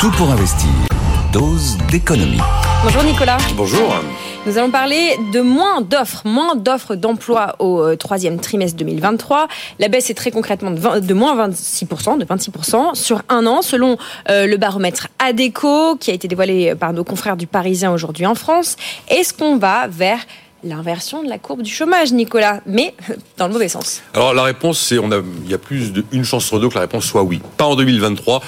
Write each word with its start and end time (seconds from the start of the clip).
Tout 0.00 0.10
pour 0.12 0.30
investir. 0.30 0.70
Dose 1.30 1.76
d'économie. 1.90 2.40
Bonjour 2.82 3.02
Nicolas. 3.02 3.36
Bonjour. 3.54 3.94
Nous 4.46 4.56
allons 4.56 4.70
parler 4.70 5.18
de 5.30 5.42
moins 5.42 5.82
d'offres, 5.82 6.22
moins 6.24 6.56
d'offres 6.56 6.94
d'emploi 6.94 7.54
au 7.58 7.82
euh, 7.82 7.96
troisième 7.96 8.40
trimestre 8.40 8.78
2023. 8.78 9.46
La 9.78 9.88
baisse 9.88 10.08
est 10.08 10.14
très 10.14 10.30
concrètement 10.30 10.70
de, 10.70 10.80
20 10.80 11.00
de 11.00 11.12
moins 11.12 11.48
26%, 11.48 12.16
de 12.16 12.24
26% 12.24 12.94
sur 12.94 13.20
un 13.28 13.46
an, 13.46 13.60
selon 13.60 13.98
euh, 14.30 14.46
le 14.46 14.56
baromètre 14.56 15.08
ADECO, 15.18 15.96
qui 15.96 16.10
a 16.10 16.14
été 16.14 16.28
dévoilé 16.28 16.74
par 16.74 16.94
nos 16.94 17.04
confrères 17.04 17.36
du 17.36 17.46
Parisien 17.46 17.92
aujourd'hui 17.92 18.24
en 18.24 18.34
France. 18.34 18.76
Est-ce 19.10 19.34
qu'on 19.34 19.58
va 19.58 19.86
vers 19.86 20.20
l'inversion 20.62 21.22
de 21.22 21.28
la 21.28 21.38
courbe 21.38 21.62
du 21.62 21.70
chômage, 21.70 22.12
Nicolas, 22.12 22.60
mais 22.66 22.94
dans 23.36 23.46
le 23.46 23.52
mauvais 23.52 23.68
sens. 23.68 24.02
Alors 24.14 24.34
la 24.34 24.42
réponse, 24.42 24.78
c'est 24.80 24.98
on 24.98 25.10
a, 25.12 25.20
il 25.44 25.50
y 25.50 25.54
a 25.54 25.58
plus 25.58 25.92
d'une 25.92 26.24
chance 26.24 26.44
sur 26.44 26.60
deux 26.60 26.68
que 26.68 26.74
la 26.74 26.82
réponse 26.82 27.04
soit 27.04 27.22
oui. 27.22 27.40
Pas 27.56 27.64
en 27.64 27.76
2023. 27.76 28.42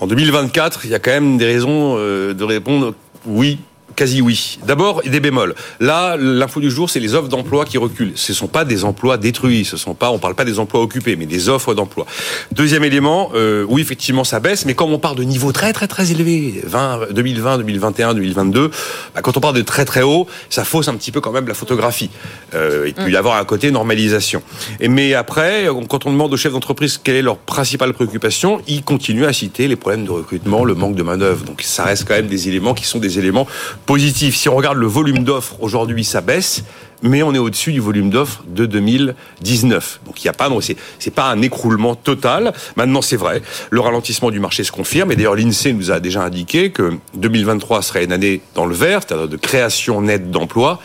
En 0.00 0.06
2024, 0.06 0.84
il 0.84 0.90
y 0.90 0.94
a 0.94 0.98
quand 0.98 1.10
même 1.10 1.38
des 1.38 1.46
raisons 1.46 1.96
euh, 1.98 2.34
de 2.34 2.44
répondre 2.44 2.94
oui 3.26 3.58
Quasi 3.96 4.20
oui. 4.20 4.58
D'abord, 4.66 5.02
des 5.02 5.20
bémols. 5.20 5.54
Là, 5.80 6.16
l'info 6.16 6.60
du 6.60 6.70
jour, 6.70 6.88
c'est 6.88 7.00
les 7.00 7.14
offres 7.14 7.28
d'emploi 7.28 7.64
qui 7.64 7.78
reculent. 7.78 8.12
Ce 8.14 8.32
ne 8.32 8.36
sont 8.36 8.46
pas 8.46 8.64
des 8.64 8.84
emplois 8.84 9.16
détruits. 9.16 9.64
Ce 9.64 9.76
sont 9.76 9.94
pas, 9.94 10.10
on 10.10 10.18
parle 10.18 10.34
pas 10.34 10.44
des 10.44 10.58
emplois 10.58 10.80
occupés, 10.80 11.16
mais 11.16 11.26
des 11.26 11.48
offres 11.48 11.74
d'emploi. 11.74 12.06
Deuxième 12.52 12.84
élément, 12.84 13.30
euh, 13.34 13.64
oui, 13.68 13.82
effectivement, 13.82 14.24
ça 14.24 14.38
baisse, 14.38 14.66
mais 14.66 14.74
comme 14.74 14.92
on 14.92 14.98
part 14.98 15.14
de 15.14 15.24
niveaux 15.24 15.52
très, 15.52 15.72
très, 15.72 15.88
très 15.88 16.12
élevés, 16.12 16.62
20, 16.64 17.12
2020, 17.12 17.58
2021, 17.58 18.14
2022, 18.14 18.70
bah, 19.14 19.22
quand 19.22 19.36
on 19.36 19.40
part 19.40 19.52
de 19.52 19.62
très, 19.62 19.84
très 19.84 20.02
haut, 20.02 20.26
ça 20.48 20.64
fausse 20.64 20.88
un 20.88 20.94
petit 20.94 21.10
peu 21.10 21.20
quand 21.20 21.32
même 21.32 21.48
la 21.48 21.54
photographie. 21.54 22.10
Euh, 22.54 22.84
il 22.86 22.94
peut 22.94 23.10
y 23.10 23.16
avoir 23.16 23.36
côté 23.48 23.70
normalisation. 23.72 24.42
Mais 24.80 25.14
après, 25.14 25.66
quand 25.88 26.06
on 26.06 26.12
demande 26.12 26.32
aux 26.32 26.36
chefs 26.36 26.52
d'entreprise 26.52 27.00
quelle 27.02 27.16
est 27.16 27.22
leur 27.22 27.38
principale 27.38 27.92
préoccupation, 27.94 28.60
ils 28.68 28.84
continuent 28.84 29.24
à 29.24 29.32
citer 29.32 29.66
les 29.66 29.76
problèmes 29.76 30.04
de 30.04 30.10
recrutement, 30.10 30.64
le 30.64 30.74
manque 30.74 30.94
de 30.94 31.02
main-d'œuvre. 31.02 31.44
Donc, 31.44 31.62
ça 31.62 31.84
reste 31.84 32.06
quand 32.06 32.14
même 32.14 32.28
des 32.28 32.48
éléments 32.48 32.74
qui 32.74 32.86
sont 32.86 32.98
des 32.98 33.18
éléments 33.18 33.46
positif. 33.86 34.36
Si 34.36 34.48
on 34.48 34.56
regarde 34.56 34.78
le 34.78 34.86
volume 34.86 35.24
d'offres, 35.24 35.56
aujourd'hui, 35.60 36.04
ça 36.04 36.20
baisse 36.20 36.64
mais 37.02 37.22
on 37.22 37.34
est 37.34 37.38
au-dessus 37.38 37.72
du 37.72 37.80
volume 37.80 38.10
d'offres 38.10 38.42
de 38.46 38.66
2019. 38.66 40.00
Donc 40.06 40.22
il 40.22 40.26
n'y 40.26 40.30
a 40.30 40.32
pas, 40.32 40.50
c'est, 40.98 41.10
pas 41.10 41.30
un 41.30 41.42
écroulement 41.42 41.94
total. 41.94 42.52
Maintenant, 42.76 43.02
c'est 43.02 43.16
vrai, 43.16 43.42
le 43.70 43.80
ralentissement 43.80 44.30
du 44.30 44.40
marché 44.40 44.64
se 44.64 44.72
confirme. 44.72 45.12
Et 45.12 45.16
d'ailleurs, 45.16 45.36
l'INSEE 45.36 45.72
nous 45.72 45.90
a 45.90 46.00
déjà 46.00 46.22
indiqué 46.22 46.70
que 46.70 46.94
2023 47.14 47.82
serait 47.82 48.04
une 48.04 48.12
année 48.12 48.40
dans 48.54 48.66
le 48.66 48.74
vert, 48.74 49.00
c'est-à-dire 49.06 49.28
de 49.28 49.36
création 49.36 50.00
nette 50.02 50.30
d'emplois. 50.30 50.80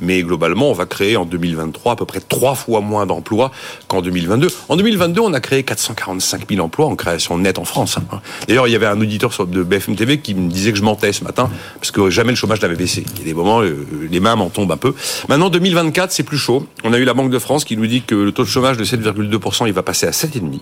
Mais 0.00 0.22
globalement, 0.22 0.70
on 0.70 0.72
va 0.72 0.86
créer 0.86 1.16
en 1.16 1.24
2023 1.24 1.92
à 1.92 1.96
peu 1.96 2.04
près 2.04 2.20
trois 2.20 2.54
fois 2.54 2.80
moins 2.80 3.06
d'emplois 3.06 3.50
qu'en 3.88 4.02
2022. 4.02 4.48
En 4.68 4.76
2022, 4.76 5.20
on 5.20 5.32
a 5.32 5.40
créé 5.40 5.62
445 5.62 6.48
000 6.48 6.64
emplois 6.64 6.86
en 6.86 6.96
création 6.96 7.38
nette 7.38 7.58
en 7.58 7.64
France. 7.64 7.98
Hein. 7.98 8.20
D'ailleurs, 8.48 8.68
il 8.68 8.72
y 8.72 8.76
avait 8.76 8.86
un 8.86 9.00
auditeur 9.00 9.32
de 9.46 9.62
BFM 9.62 9.96
TV 9.96 10.18
qui 10.18 10.34
me 10.34 10.50
disait 10.50 10.72
que 10.72 10.78
je 10.78 10.82
mentais 10.82 11.12
ce 11.12 11.24
matin, 11.24 11.50
parce 11.80 11.90
que 11.90 12.10
jamais 12.10 12.30
le 12.30 12.36
chômage 12.36 12.60
n'avait 12.60 12.76
baissé. 12.76 13.04
Il 13.14 13.18
y 13.20 13.22
a 13.22 13.24
des 13.24 13.34
moments, 13.34 13.62
euh, 13.62 13.86
les 14.10 14.20
mains 14.20 14.36
m'en 14.36 14.50
tombent 14.50 14.72
un 14.72 14.76
peu. 14.76 14.94
Maintenant, 15.28 15.50
2024, 15.50 16.12
c'est 16.12 16.22
plus 16.22 16.38
chaud. 16.38 16.66
On 16.84 16.92
a 16.92 16.98
eu 16.98 17.04
la 17.04 17.14
Banque 17.14 17.30
de 17.30 17.38
France 17.38 17.64
qui 17.64 17.76
nous 17.76 17.86
dit 17.86 18.02
que 18.02 18.14
le 18.14 18.32
taux 18.32 18.44
de 18.44 18.48
chômage 18.48 18.76
de 18.76 18.84
7,2%, 18.84 19.66
il 19.66 19.72
va 19.72 19.82
passer 19.82 20.06
à 20.06 20.10
7,5%. 20.10 20.60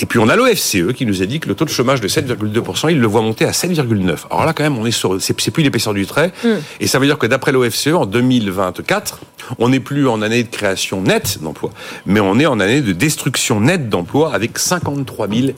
Et 0.00 0.06
puis 0.06 0.18
on 0.18 0.28
a 0.28 0.36
l'OFCE 0.36 0.92
qui 0.94 1.04
nous 1.04 1.22
a 1.22 1.26
dit 1.26 1.40
que 1.40 1.48
le 1.48 1.54
taux 1.54 1.64
de 1.64 1.70
chômage 1.70 2.00
de 2.00 2.08
7,2%, 2.08 2.90
il 2.90 3.00
le 3.00 3.06
voit 3.06 3.20
monter 3.20 3.44
à 3.44 3.50
7,9%. 3.50 4.26
Alors 4.30 4.46
là, 4.46 4.52
quand 4.52 4.62
même, 4.62 4.78
on 4.78 4.86
est 4.86 4.90
sur, 4.90 5.20
c'est 5.20 5.50
plus 5.50 5.62
l'épaisseur 5.62 5.94
du 5.94 6.06
trait. 6.06 6.32
Mm. 6.42 6.48
Et 6.80 6.86
ça 6.86 6.98
veut 6.98 7.06
dire 7.06 7.18
que 7.18 7.26
d'après 7.26 7.52
l'OFCE, 7.52 7.88
en 7.88 8.06
2024, 8.40 9.20
on 9.58 9.68
n'est 9.68 9.80
plus 9.80 10.08
en 10.08 10.22
année 10.22 10.42
de 10.42 10.48
création 10.48 11.02
nette 11.02 11.38
d'emplois, 11.42 11.70
mais 12.06 12.20
on 12.20 12.38
est 12.38 12.46
en 12.46 12.60
année 12.60 12.82
de 12.82 12.92
destruction 12.92 13.60
nette 13.60 13.88
d'emplois 13.88 14.34
avec 14.34 14.58
53 14.58 15.28
000 15.28 15.48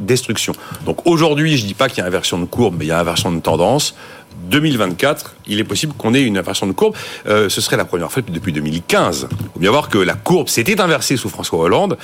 destructions. 0.00 0.54
Donc 0.86 1.06
aujourd'hui, 1.06 1.56
je 1.56 1.66
dis 1.66 1.74
pas 1.74 1.88
qu'il 1.88 1.98
y 1.98 2.02
a 2.02 2.06
inversion 2.06 2.38
de 2.38 2.44
courbe, 2.44 2.76
mais 2.78 2.86
il 2.86 2.88
y 2.88 2.92
a 2.92 3.00
inversion 3.00 3.32
de 3.32 3.40
tendance. 3.40 3.94
2024, 4.48 5.34
il 5.46 5.60
est 5.60 5.64
possible 5.64 5.92
qu'on 5.96 6.14
ait 6.14 6.22
une 6.22 6.38
inversion 6.38 6.66
de 6.66 6.72
courbe. 6.72 6.94
Euh, 7.26 7.48
ce 7.48 7.60
serait 7.60 7.76
la 7.76 7.84
première 7.84 8.10
fois 8.10 8.22
depuis 8.26 8.52
2015. 8.52 9.28
Il 9.30 9.36
faut 9.52 9.60
bien 9.60 9.70
voir 9.70 9.88
que 9.88 9.98
la 9.98 10.14
courbe 10.14 10.48
s'était 10.48 10.80
inversée 10.80 11.16
sous 11.16 11.28
François 11.28 11.58
Hollande, 11.58 11.98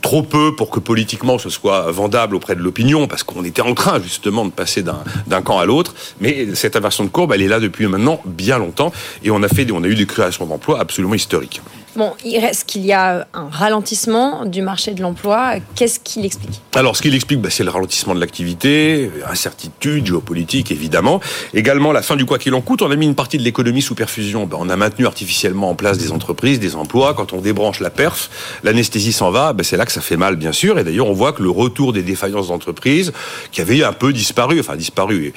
trop 0.00 0.22
peu 0.22 0.54
pour 0.54 0.70
que 0.70 0.80
politiquement 0.80 1.38
ce 1.38 1.50
soit 1.50 1.90
vendable 1.90 2.36
auprès 2.36 2.54
de 2.54 2.60
l'opinion, 2.60 3.06
parce 3.06 3.22
qu'on 3.22 3.44
était 3.44 3.62
en 3.62 3.74
train 3.74 4.00
justement 4.00 4.44
de 4.44 4.50
passer 4.50 4.82
d'un 4.82 5.42
camp 5.42 5.58
à 5.58 5.64
l'autre. 5.64 5.94
Mais 6.20 6.54
cette 6.54 6.76
inversion 6.76 7.04
de 7.04 7.10
courbe, 7.10 7.32
elle 7.32 7.42
est 7.42 7.48
là 7.48 7.60
depuis 7.60 7.86
maintenant 7.86 8.20
bien 8.24 8.58
longtemps, 8.58 8.92
et 9.22 9.30
on 9.30 9.42
a 9.42 9.48
fait, 9.48 9.70
on 9.72 9.82
a 9.84 9.88
eu 9.88 9.94
des 9.94 10.06
créations 10.06 10.46
d'emplois 10.46 10.80
absolument 10.80 11.14
historiques. 11.14 11.60
Bon, 11.96 12.12
il 12.24 12.38
reste 12.40 12.64
qu'il 12.64 12.84
y 12.84 12.92
a 12.92 13.26
un 13.34 13.48
ralentissement 13.48 14.44
du 14.46 14.62
marché 14.62 14.94
de 14.94 15.00
l'emploi. 15.00 15.54
Qu'est-ce 15.76 16.00
qu'il 16.00 16.24
explique? 16.24 16.60
Alors, 16.74 16.96
ce 16.96 17.02
qu'il 17.02 17.14
explique, 17.14 17.40
bah, 17.40 17.50
c'est 17.50 17.62
le 17.62 17.70
ralentissement 17.70 18.16
de 18.16 18.20
l'activité, 18.20 19.12
incertitude 19.30 20.06
géopolitique, 20.06 20.72
évidemment. 20.72 21.20
Également, 21.52 21.92
la 21.92 22.02
fin 22.02 22.16
du 22.16 22.26
quoi 22.26 22.38
qu'il 22.38 22.52
en 22.54 22.62
coûte. 22.62 22.82
On 22.82 22.90
a 22.90 22.96
mis 22.96 23.06
une 23.06 23.14
partie 23.14 23.38
de 23.38 23.44
l'économie 23.44 23.80
sous 23.80 23.94
perfusion. 23.94 24.46
Bah, 24.46 24.56
on 24.58 24.68
a 24.70 24.76
maintenu 24.76 25.06
artificiellement 25.06 25.70
en 25.70 25.76
place 25.76 25.96
des 25.96 26.10
entreprises, 26.10 26.58
des 26.58 26.74
emplois. 26.74 27.14
Quand 27.14 27.32
on 27.32 27.40
débranche 27.40 27.78
la 27.78 27.90
perf, 27.90 28.28
l'anesthésie 28.64 29.12
s'en 29.12 29.30
va. 29.30 29.52
Bah, 29.52 29.62
c'est 29.62 29.76
là 29.76 29.86
que 29.86 29.92
ça 29.92 30.00
fait 30.00 30.16
mal, 30.16 30.34
bien 30.34 30.52
sûr. 30.52 30.80
Et 30.80 30.84
d'ailleurs, 30.84 31.06
on 31.06 31.12
voit 31.14 31.32
que 31.32 31.42
le 31.44 31.50
retour 31.50 31.92
des 31.92 32.02
défaillances 32.02 32.48
d'entreprises, 32.48 33.12
qui 33.52 33.60
avaient 33.60 33.84
un 33.84 33.92
peu 33.92 34.12
disparu, 34.12 34.58
enfin 34.58 34.74
disparu, 34.74 35.32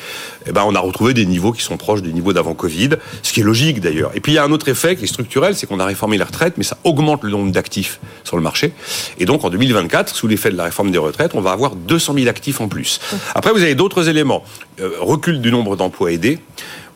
eh 0.47 0.51
ben, 0.51 0.63
on 0.65 0.73
a 0.73 0.79
retrouvé 0.79 1.13
des 1.13 1.27
niveaux 1.27 1.51
qui 1.51 1.61
sont 1.61 1.77
proches 1.77 2.01
des 2.01 2.13
niveaux 2.13 2.33
d'avant 2.33 2.55
Covid, 2.55 2.89
ce 3.21 3.31
qui 3.31 3.41
est 3.41 3.43
logique 3.43 3.79
d'ailleurs. 3.79 4.09
Et 4.15 4.21
puis, 4.21 4.31
il 4.31 4.35
y 4.35 4.39
a 4.39 4.43
un 4.43 4.51
autre 4.51 4.69
effet 4.69 4.95
qui 4.95 5.03
est 5.03 5.07
structurel, 5.07 5.55
c'est 5.55 5.67
qu'on 5.67 5.79
a 5.79 5.85
réformé 5.85 6.17
la 6.17 6.25
retraite 6.25 6.46
mais 6.57 6.63
ça 6.63 6.77
augmente 6.83 7.23
le 7.23 7.31
nombre 7.31 7.51
d'actifs 7.51 7.99
sur 8.23 8.37
le 8.37 8.43
marché. 8.43 8.73
Et 9.19 9.25
donc 9.25 9.43
en 9.43 9.49
2024, 9.49 10.15
sous 10.15 10.27
l'effet 10.27 10.51
de 10.51 10.57
la 10.57 10.65
réforme 10.65 10.91
des 10.91 10.97
retraites, 10.97 11.31
on 11.35 11.41
va 11.41 11.51
avoir 11.51 11.75
200 11.75 12.13
000 12.13 12.27
actifs 12.27 12.61
en 12.61 12.67
plus. 12.67 12.99
Après, 13.35 13.51
vous 13.51 13.61
avez 13.61 13.75
d'autres 13.75 14.09
éléments. 14.09 14.43
Euh, 14.79 14.91
recul 14.99 15.41
du 15.41 15.51
nombre 15.51 15.75
d'emplois 15.75 16.11
aidés. 16.11 16.37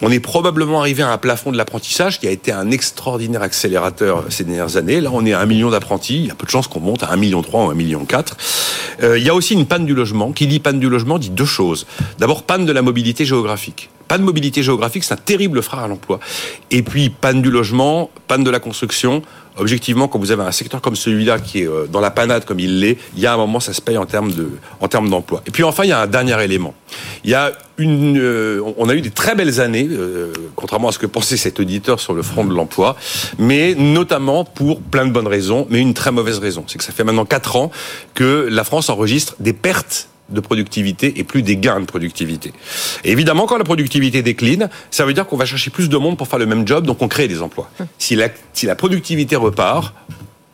On 0.04 0.12
est 0.12 0.20
probablement 0.20 0.80
arrivé 0.80 1.02
à 1.02 1.12
un 1.12 1.18
plafond 1.18 1.52
de 1.52 1.58
l'apprentissage 1.58 2.20
qui 2.20 2.28
a 2.28 2.32
été 2.32 2.52
un 2.52 2.70
extraordinaire 2.70 3.42
accélérateur 3.42 4.26
ces 4.30 4.44
dernières 4.44 4.78
années. 4.78 5.02
Là, 5.02 5.10
on 5.14 5.26
est 5.26 5.34
à 5.34 5.40
un 5.40 5.46
million 5.46 5.70
d'apprentis. 5.70 6.18
Il 6.18 6.28
y 6.28 6.32
a 6.32 6.36
peu 6.36 6.46
de 6.46 6.52
chances 6.52 6.68
qu'on 6.68 6.80
monte 6.80 7.04
à 7.04 7.12
un 7.12 7.16
million 7.16 7.42
trois 7.42 7.66
ou 7.66 7.70
un 7.70 7.76
million 7.76 8.06
quatre. 8.06 8.38
Euh, 9.02 9.18
il 9.18 9.24
y 9.24 9.30
a 9.30 9.34
aussi 9.34 9.54
une 9.54 9.66
panne 9.66 9.86
du 9.86 9.96
logement. 9.96 10.32
Qui 10.32 10.48
dit 10.48 10.60
panne 10.60 10.80
du 10.80 10.90
logement 10.90 11.18
dit 11.18 11.32
deux 11.32 11.46
choses. 11.46 11.88
D'abord, 12.20 12.44
panne 12.44 12.66
de 12.66 12.72
la 12.72 12.82
mobilité 12.82 13.26
géographique. 13.26 13.90
Panne 14.08 14.22
de 14.22 14.26
mobilité 14.26 14.62
géographique, 14.62 15.04
c'est 15.04 15.14
un 15.14 15.18
terrible 15.18 15.64
frein 15.64 15.84
à 15.84 15.88
l'emploi. 15.88 16.20
Et 16.70 16.84
puis, 16.84 17.10
panne 17.10 17.42
du 17.42 17.50
logement, 17.50 18.10
panne 18.28 18.44
de 18.44 18.50
la 18.52 18.60
construction 18.60 19.22
objectivement, 19.58 20.08
quand 20.08 20.20
vous 20.20 20.32
avez 20.32 20.44
un 20.44 20.52
secteur 20.52 20.82
comme 20.82 20.96
celui-là 20.96 21.40
qui 21.40 21.62
est 21.62 21.68
euh, 21.68 21.88
dans 21.88 22.00
la 22.00 22.12
panade 22.12 22.46
comme 22.46 22.60
il 22.60 22.80
l'est, 22.80 22.98
il 23.16 23.22
y 23.22 23.26
a 23.26 23.34
un 23.34 23.38
moment, 23.38 23.60
ça 23.60 23.74
se 23.74 23.82
paye 23.82 23.98
en 23.98 24.06
termes 24.06 24.32
de, 24.32 24.50
en 24.80 24.88
termes 24.88 25.10
d'emploi. 25.10 25.42
Et 25.48 25.52
puis 25.52 25.64
enfin, 25.64 25.84
il 25.84 25.90
y 25.90 25.94
a 25.94 26.02
un 26.02 26.08
dernier 26.08 26.42
élément. 26.44 26.74
Il 27.24 27.30
y 27.30 27.36
a 27.36 27.52
une, 27.78 28.18
euh, 28.20 28.62
on 28.78 28.90
a 28.90 28.94
eu 28.94 29.02
des 29.02 29.12
très 29.12 29.36
belles 29.36 29.60
années, 29.60 29.88
euh, 29.90 30.34
contrairement 30.56 30.90
à 30.90 30.92
ce 30.92 31.00
que 31.00 31.08
pensait 31.08 31.38
cet 31.38 31.60
auditeur 31.60 32.00
sur 32.00 32.14
le 32.14 32.22
front 32.22 32.46
de 32.46 32.54
l'emploi, 32.54 32.96
mais 33.40 33.76
notamment 33.76 34.44
pour 34.44 34.82
plein 34.82 35.06
de 35.06 35.12
bonnes 35.12 35.28
raisons, 35.28 35.68
mais 35.70 35.80
une 35.80 35.94
très 35.94 36.12
mauvaise 36.12 36.40
raison. 36.40 36.64
C'est 36.68 36.78
que 36.78 36.84
ça 36.84 36.92
fait 36.92 37.04
maintenant 37.04 37.26
quatre 37.26 37.56
ans 37.56 37.72
que 38.14 38.48
la 38.50 38.64
France 38.64 38.90
enregistre 38.90 39.36
des 39.40 39.54
pertes 39.54 40.10
de 40.32 40.40
productivité 40.40 41.20
et 41.20 41.24
plus 41.24 41.42
des 41.42 41.58
gains 41.58 41.80
de 41.80 41.86
productivité. 41.86 42.54
Et 43.04 43.12
évidemment, 43.12 43.46
quand 43.46 43.58
la 43.58 43.64
productivité 43.64 44.22
décline, 44.22 44.70
ça 44.90 45.06
veut 45.06 45.14
dire 45.14 45.28
qu'on 45.28 45.38
va 45.38 45.46
chercher 45.46 45.70
plus 45.70 45.90
de 45.90 45.98
monde 45.98 46.18
pour 46.18 46.28
faire 46.28 46.40
le 46.40 46.46
même 46.46 46.68
job, 46.68 46.86
donc 46.86 47.02
on 47.02 47.08
crée 47.08 47.28
des 47.28 47.42
emplois. 47.42 47.70
Hum. 47.80 47.88
Si 47.98 48.16
la, 48.16 48.30
si 48.54 48.66
la 48.66 48.76
productivité 48.76 49.36
repart, 49.36 49.94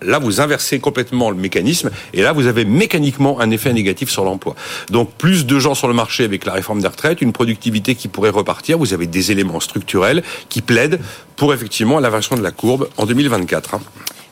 Là, 0.01 0.19
vous 0.19 0.41
inversez 0.41 0.79
complètement 0.79 1.31
le 1.31 1.37
mécanisme 1.37 1.89
et 2.13 2.21
là, 2.21 2.31
vous 2.31 2.45
avez 2.45 2.66
mécaniquement 2.66 3.39
un 3.39 3.49
effet 3.49 3.73
négatif 3.73 4.11
sur 4.11 4.23
l'emploi. 4.23 4.55
Donc, 4.91 5.11
plus 5.13 5.47
de 5.47 5.57
gens 5.57 5.73
sur 5.73 5.87
le 5.87 5.95
marché 5.95 6.23
avec 6.23 6.45
la 6.45 6.53
réforme 6.53 6.81
des 6.81 6.87
retraites, 6.87 7.19
une 7.19 7.33
productivité 7.33 7.95
qui 7.95 8.07
pourrait 8.07 8.29
repartir. 8.29 8.77
Vous 8.77 8.93
avez 8.93 9.07
des 9.07 9.31
éléments 9.31 9.59
structurels 9.59 10.21
qui 10.49 10.61
plaident 10.61 10.99
pour 11.35 11.51
effectivement 11.51 11.99
l'inversion 11.99 12.35
de 12.35 12.43
la 12.43 12.51
courbe 12.51 12.89
en 12.97 13.07
2024. 13.07 13.79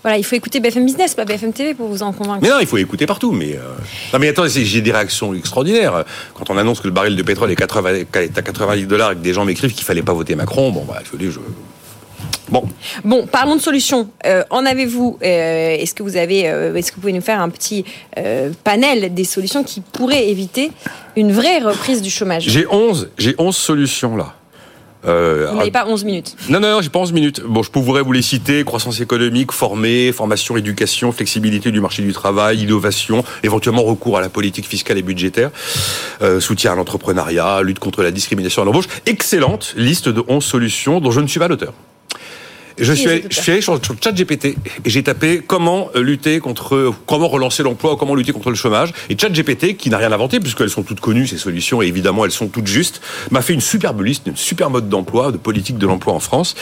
Voilà, 0.05 0.19
il 0.19 0.23
faut 0.23 0.35
écouter 0.35 0.59
BFM 0.59 0.85
Business, 0.85 1.15
pas 1.15 1.25
BFM 1.25 1.51
TV 1.51 1.73
pour 1.73 1.87
vous 1.87 2.03
en 2.03 2.13
convaincre. 2.13 2.41
Mais 2.43 2.49
non, 2.49 2.59
il 2.61 2.67
faut 2.67 2.77
écouter 2.77 3.07
partout. 3.07 3.31
Mais 3.31 3.53
euh, 3.53 3.73
non, 4.13 4.19
mais 4.19 4.27
attends, 4.27 4.47
j'ai 4.47 4.81
des 4.81 4.91
réactions 4.91 5.33
extraordinaires. 5.33 6.05
Quand 6.35 6.51
on 6.51 6.59
annonce 6.59 6.79
que 6.79 6.85
le 6.85 6.93
baril 6.93 7.15
de 7.15 7.23
pétrole 7.23 7.49
est, 7.49 7.55
80, 7.55 7.89
est 8.13 8.37
à 8.37 8.43
90 8.43 8.85
dollars 8.85 9.13
et 9.13 9.15
que 9.15 9.21
des 9.21 9.33
gens 9.33 9.45
m'écrivent 9.45 9.73
qu'il 9.73 9.83
fallait 9.83 10.03
pas 10.03 10.13
voter 10.13 10.35
Macron, 10.35 10.69
bon, 10.69 10.85
bah, 10.87 10.99
je 11.11 11.17
dis, 11.17 11.31
je... 11.31 11.39
Bon. 12.49 12.65
Bon, 13.03 13.25
parlons 13.25 13.55
de 13.55 13.61
solutions. 13.61 14.07
Euh, 14.27 14.43
en 14.51 14.67
avez-vous 14.67 15.17
euh, 15.23 15.75
Est-ce 15.75 15.95
que 15.95 16.03
vous 16.03 16.17
avez 16.17 16.41
Est-ce 16.41 16.91
que 16.91 16.97
vous 16.97 17.01
pouvez 17.01 17.13
nous 17.13 17.21
faire 17.21 17.41
un 17.41 17.49
petit 17.49 17.83
panel 18.63 19.11
des 19.11 19.23
solutions 19.23 19.63
qui 19.63 19.81
pourraient 19.81 20.29
éviter 20.29 20.71
une 21.15 21.31
vraie 21.31 21.57
reprise 21.57 22.03
du 22.03 22.11
chômage? 22.11 22.43
J'ai 22.47 22.67
11, 22.67 23.09
j'ai 23.17 23.33
11 23.39 23.57
solutions 23.57 24.15
là. 24.15 24.35
Euh, 25.07 25.47
vous 25.51 25.57
n'avez 25.57 25.71
pas 25.71 25.85
11 25.87 26.03
minutes. 26.03 26.35
Non, 26.49 26.59
non, 26.59 26.71
non, 26.71 26.81
j'ai 26.81 26.89
pas 26.89 26.99
11 26.99 27.13
minutes. 27.13 27.41
Bon, 27.45 27.63
je 27.63 27.71
pourrais 27.71 28.01
vous 28.01 28.11
les 28.11 28.21
citer 28.21 28.63
croissance 28.63 28.99
économique, 29.01 29.51
former, 29.51 30.11
formation, 30.11 30.57
éducation, 30.57 31.11
flexibilité 31.11 31.71
du 31.71 31.79
marché 31.79 32.01
du 32.01 32.13
travail, 32.13 32.61
innovation, 32.61 33.23
éventuellement 33.43 33.83
recours 33.83 34.17
à 34.17 34.21
la 34.21 34.29
politique 34.29 34.67
fiscale 34.67 34.97
et 34.97 35.03
budgétaire, 35.03 35.51
euh, 36.21 36.39
soutien 36.39 36.73
à 36.73 36.75
l'entrepreneuriat, 36.75 37.61
lutte 37.61 37.79
contre 37.79 38.03
la 38.03 38.11
discrimination 38.11 38.61
à 38.61 38.65
l'embauche. 38.65 38.87
Excellente 39.05 39.73
liste 39.77 40.09
de 40.09 40.23
11 40.27 40.43
solutions 40.43 40.99
dont 40.99 41.11
je 41.11 41.19
ne 41.19 41.27
suis 41.27 41.39
pas 41.39 41.47
l'auteur. 41.47 41.73
Je 42.77 42.91
suis, 42.93 43.09
allé, 43.09 43.25
je 43.29 43.39
suis 43.39 43.51
allé 43.51 43.61
sur, 43.61 43.79
ChatGPT 44.01 44.45
et 44.45 44.57
j'ai 44.85 45.01
tapé 45.01 45.41
comment 45.45 45.89
lutter 45.95 46.39
contre, 46.39 46.93
comment 47.05 47.27
relancer 47.27 47.63
l'emploi, 47.63 47.95
comment 47.97 48.15
lutter 48.15 48.33
contre 48.33 48.49
le 48.49 48.55
chômage. 48.55 48.93
Et 49.09 49.17
ChatGPT, 49.17 49.77
qui 49.77 49.89
n'a 49.89 49.97
rien 49.97 50.11
inventé 50.11 50.39
puisqu'elles 50.39 50.69
sont 50.69 50.83
toutes 50.83 50.99
connues 50.99 51.27
ces 51.27 51.37
solutions 51.37 51.81
et 51.81 51.87
évidemment 51.87 52.25
elles 52.25 52.31
sont 52.31 52.47
toutes 52.47 52.67
justes, 52.67 53.01
m'a 53.31 53.41
fait 53.41 53.53
une 53.53 53.61
superbe 53.61 54.01
liste, 54.01 54.23
une 54.27 54.35
super 54.35 54.69
mode 54.69 54.89
d'emploi, 54.89 55.31
de 55.31 55.37
politique 55.37 55.77
de 55.77 55.87
l'emploi 55.87 56.13
en 56.13 56.19
France. 56.19 56.55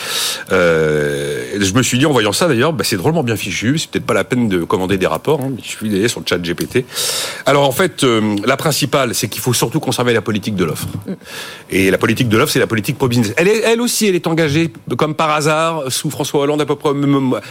Euh, 0.51 1.57
je 1.59 1.73
me 1.73 1.81
suis 1.81 1.97
dit 1.97 2.05
en 2.05 2.11
voyant 2.11 2.33
ça 2.33 2.47
d'ailleurs, 2.47 2.73
bah, 2.73 2.83
c'est 2.83 2.97
drôlement 2.97 3.23
bien 3.23 3.35
fichu. 3.35 3.77
C'est 3.79 3.89
peut-être 3.89 4.05
pas 4.05 4.13
la 4.13 4.23
peine 4.23 4.49
de 4.49 4.63
commander 4.63 4.97
des 4.97 5.07
rapports. 5.07 5.41
Hein, 5.41 5.53
je 5.63 5.67
suis 5.67 5.89
allé 5.89 6.07
sur 6.07 6.19
le 6.19 6.25
ChatGPT. 6.27 6.85
Alors 7.45 7.67
en 7.67 7.71
fait, 7.71 8.03
euh, 8.03 8.35
la 8.45 8.57
principale, 8.57 9.15
c'est 9.15 9.27
qu'il 9.27 9.41
faut 9.41 9.53
surtout 9.53 9.79
conserver 9.79 10.13
la 10.13 10.21
politique 10.21 10.55
de 10.55 10.65
l'offre. 10.65 10.87
Et 11.69 11.89
la 11.89 11.97
politique 11.97 12.29
de 12.29 12.37
l'offre, 12.37 12.51
c'est 12.51 12.59
la 12.59 12.67
politique 12.67 12.97
pro-business. 12.97 13.33
Elle, 13.37 13.47
est, 13.47 13.61
elle 13.61 13.81
aussi, 13.81 14.07
elle 14.07 14.15
est 14.15 14.27
engagée 14.27 14.71
comme 14.97 15.15
par 15.15 15.31
hasard 15.31 15.91
sous 15.91 16.02
François 16.09 16.41
Hollande 16.41 16.61
à 16.61 16.65
peu 16.65 16.75
près. 16.75 16.91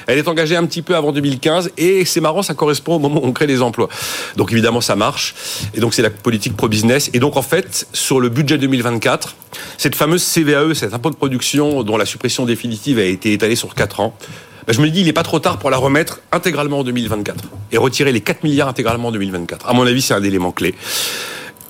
Elle 0.06 0.18
est 0.18 0.28
engagée 0.28 0.56
un 0.56 0.66
petit 0.66 0.82
peu 0.82 0.96
avant 0.96 1.12
2015 1.12 1.72
et 1.76 2.04
c'est 2.04 2.20
marrant, 2.20 2.42
ça 2.42 2.54
correspond 2.54 2.96
au 2.96 2.98
moment 2.98 3.20
où 3.22 3.26
on 3.26 3.32
crée 3.32 3.46
les 3.46 3.62
emplois. 3.62 3.88
Donc 4.36 4.52
évidemment, 4.52 4.80
ça 4.80 4.96
marche. 4.96 5.34
Et 5.74 5.80
donc 5.80 5.94
c'est 5.94 6.02
la 6.02 6.10
politique 6.10 6.56
pro-business. 6.56 7.10
Et 7.12 7.18
donc 7.18 7.36
en 7.36 7.42
fait, 7.42 7.86
sur 7.92 8.20
le 8.20 8.28
budget 8.28 8.58
2024, 8.58 9.36
cette 9.78 9.94
fameuse 9.94 10.24
CVAE, 10.24 10.74
cet 10.74 10.94
impôt 10.94 11.10
de 11.10 11.16
production 11.16 11.82
dont 11.82 11.96
la 11.96 12.06
suppression 12.06 12.44
définitive 12.44 12.98
a 12.98 13.04
été 13.04 13.32
étalée 13.32 13.56
sur 13.56 13.74
4 13.74 14.00
ans, 14.00 14.14
ben, 14.66 14.72
je 14.72 14.80
me 14.80 14.88
dis, 14.88 15.00
il 15.00 15.06
n'est 15.06 15.12
pas 15.12 15.24
trop 15.24 15.40
tard 15.40 15.58
pour 15.58 15.70
la 15.70 15.76
remettre 15.76 16.20
intégralement 16.30 16.80
en 16.80 16.84
2024 16.84 17.44
et 17.72 17.78
retirer 17.78 18.12
les 18.12 18.20
4 18.20 18.44
milliards 18.44 18.68
intégralement 18.68 19.08
en 19.08 19.12
2024. 19.12 19.68
À 19.68 19.72
mon 19.72 19.86
avis, 19.86 20.02
c'est 20.02 20.14
un 20.14 20.22
élément 20.22 20.52
clé. 20.52 20.74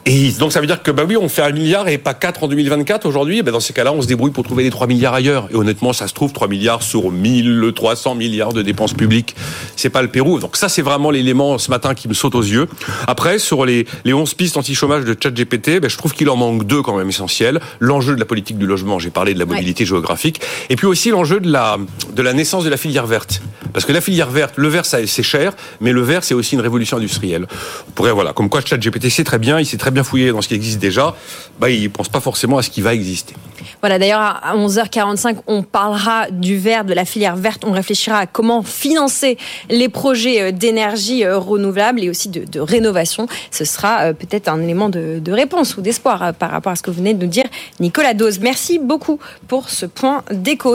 Et 0.05 0.33
donc 0.33 0.53
ça 0.53 0.61
veut 0.61 0.67
dire 0.67 0.83
que 0.83 0.91
bah 0.91 1.05
oui, 1.07 1.17
on 1.17 1.29
fait 1.29 1.43
un 1.43 1.53
milliard 1.53 1.87
et 1.89 1.97
pas 1.97 2.13
4 2.13 2.43
en 2.43 2.49
2024 2.49 3.07
aujourd'hui. 3.07 3.43
Ben 3.43 3.53
dans 3.53 3.61
ces 3.61 3.73
cas-là, 3.73 3.93
on 3.93 4.03
se 4.03 4.09
débrouille 4.09 4.33
pour 4.33 4.43
trouver 4.43 4.65
les 4.65 4.71
3 4.71 4.89
milliards 4.89 5.15
ailleurs. 5.15 5.49
Et 5.53 5.55
honnêtement, 5.55 5.93
ça 5.93 6.09
se 6.09 6.15
trouve 6.15 6.33
3 6.33 6.49
milliards 6.49 6.83
sur 6.83 7.13
1300 7.13 8.17
milliards 8.17 8.53
de 8.53 8.63
dépenses 8.63 8.95
publiques. 8.95 9.37
C'est 9.77 9.91
pas 9.91 10.03
le 10.03 10.09
Pérou. 10.09 10.41
Donc 10.41 10.57
ça, 10.57 10.69
c'est 10.69 10.83
vraiment 10.83 11.13
l'élément 11.13 11.57
ce 11.57 11.71
matin 11.71 11.95
qui 11.95 12.09
me 12.09 12.15
saute 12.15 12.35
aux 12.35 12.43
yeux. 12.43 12.67
Après, 13.07 13.39
sur 13.39 13.65
les, 13.65 13.87
les 14.05 14.13
11 14.13 14.35
pistes 14.35 14.57
anti-chômage 14.57 15.05
de 15.05 15.17
ChatGPT, 15.21 15.79
ben 15.81 15.89
je 15.89 15.97
trouve 15.97 16.15
qu'il 16.15 16.29
en 16.31 16.37
manque 16.37 16.67
deux 16.67 16.83
quand 16.83 16.97
même 16.97 17.09
essentiels. 17.09 17.61
L'enjeu 17.79 18.15
de 18.15 18.21
la 18.21 18.27
politique 18.27 18.59
du 18.59 18.67
logement, 18.67 18.99
j'ai 18.99 19.11
parlé 19.11 19.35
de 19.35 19.39
la 19.39 19.47
mobilité 19.47 19.87
géographique. 19.87 20.41
Et 20.69 20.75
puis 20.75 20.87
aussi 20.89 21.11
l'enjeu 21.11 21.39
de 21.39 21.51
la, 21.51 21.79
de 22.13 22.23
la 22.23 22.33
naissance 22.33 22.65
de 22.65 22.71
la 22.71 22.77
filière 22.77 23.07
verte. 23.07 23.41
Parce 23.73 23.85
que 23.85 23.93
la 23.93 24.01
filière 24.01 24.31
verte, 24.31 24.55
le 24.57 24.67
vert, 24.67 24.85
c'est 24.85 25.23
cher, 25.23 25.53
mais 25.81 25.93
le 25.93 26.03
vert, 26.03 26.25
c'est 26.25 26.35
aussi 26.35 26.57
une 26.57 26.61
révolution 26.61 26.97
industrielle. 26.97 27.47
On 27.89 27.93
pourrait, 27.93 28.11
voilà, 28.11 28.33
comme 28.33 28.49
quoi 28.49 28.61
ChatGPT, 28.65 29.09
c'est 29.09 29.25
très 29.25 29.39
bien, 29.39 29.61
il 29.61 29.65
sait 29.65 29.77
très 29.77 29.92
bien 29.93 30.05
fouiller 30.05 30.33
dans 30.33 30.43
ce 30.43 30.49
qui 30.49 30.55
existe 30.55 30.79
déjà, 30.79 31.15
bah, 31.61 31.71
il 31.71 31.83
ne 31.83 31.89
pense 31.89 32.09
pas 32.09 32.21
forcément 32.21 32.59
à 32.59 32.63
ce 32.63 32.71
qui 32.71 32.81
va 32.81 32.95
exister. 32.95 33.35
Voilà, 33.81 33.99
d'ailleurs, 33.99 34.21
à 34.21 34.57
11h45, 34.57 35.39
on 35.49 35.63
parlera 35.63 36.31
du 36.31 36.57
vert, 36.57 36.85
de 36.85 36.95
la 36.95 37.05
filière 37.05 37.35
verte. 37.35 37.65
On 37.67 37.73
réfléchira 37.73 38.19
à 38.19 38.27
comment 38.27 38.63
financer 38.63 39.37
les 39.71 39.89
projets 39.89 40.41
euh, 40.41 40.53
d'énergie 40.53 41.25
euh, 41.25 41.39
renouvelable 41.39 42.01
et 42.01 42.09
aussi 42.09 42.29
de, 42.29 42.61
rénovation. 42.61 43.27
Ce 43.51 43.65
sera 43.65 44.03
euh, 44.03 44.13
peut-être 44.13 44.49
un 44.49 44.63
élément 44.63 44.89
de, 44.89 45.19
de 45.19 45.33
réponse 45.33 45.77
ou 45.77 45.81
d'espoir 45.81 46.33
par 46.35 46.53
rapport 46.53 46.73
à 46.73 46.77
ce 46.77 46.83
que 46.83 46.91
vous 46.91 46.99
venez 46.99 47.15
de 47.15 47.25
nous 47.25 47.31
dire, 47.31 47.45
Nicolas 47.81 48.15
Dose. 48.15 48.39
Merci 48.39 48.79
beaucoup 48.79 49.19
pour 49.49 49.69
ce 49.69 49.87
point 49.87 50.23
d'écho. 50.31 50.71